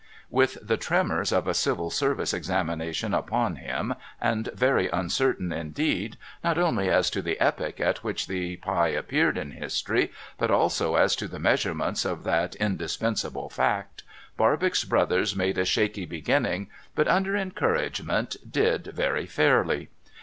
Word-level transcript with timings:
With 0.31 0.57
the 0.67 0.77
tremors 0.77 1.31
of 1.31 1.47
a 1.47 1.53
Civil 1.53 1.91
Service 1.91 2.33
examination 2.33 3.13
upon 3.13 3.57
him, 3.57 3.93
and 4.19 4.49
very 4.55 4.87
uncertain 4.89 5.53
indeed, 5.53 6.17
not 6.43 6.57
only 6.57 6.89
as 6.89 7.11
to 7.11 7.21
the 7.21 7.39
epoch 7.39 7.79
at 7.79 8.03
which 8.03 8.25
the 8.25 8.59
])ie 8.67 8.95
appeared 8.95 9.37
in 9.37 9.51
history, 9.51 10.11
but 10.39 10.49
also 10.49 10.95
as 10.95 11.15
to 11.17 11.27
the 11.27 11.37
measurements 11.37 12.03
of 12.03 12.23
that 12.23 12.55
indis 12.59 12.97
pensable 12.97 13.51
fact, 13.51 14.01
Barbox 14.37 14.85
Brothers 14.85 15.35
made 15.35 15.59
a 15.59 15.65
shaky 15.65 16.05
beginning, 16.07 16.71
but 16.95 17.07
under 17.07 17.37
encouragement 17.37 18.37
did 18.51 18.87
very 18.95 19.27
fairly. 19.27 19.89